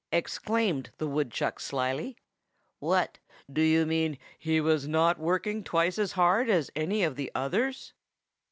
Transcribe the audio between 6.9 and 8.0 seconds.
of the others?"